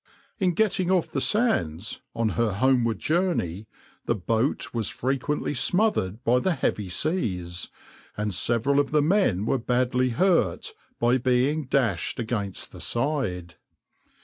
In 0.39 0.53
getting 0.55 0.89
off 0.89 1.11
the 1.11 1.21
sands, 1.21 2.01
on 2.15 2.29
her 2.29 2.53
homeward 2.53 2.97
journey, 2.97 3.67
the 4.07 4.15
boat 4.15 4.73
was 4.73 4.89
frequently 4.89 5.53
smothered 5.53 6.23
by 6.23 6.39
the 6.39 6.55
heavy 6.55 6.89
seas, 6.89 7.69
and 8.17 8.33
several 8.33 8.79
of 8.79 8.89
the 8.89 9.03
men 9.03 9.45
were 9.45 9.59
badly 9.59 10.09
hurt 10.09 10.73
by 10.99 11.19
being 11.19 11.65
dashed 11.65 12.17
against 12.19 12.71
the 12.71 12.81
side. 12.81 13.57